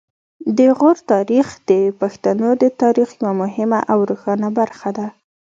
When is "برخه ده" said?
4.59-5.07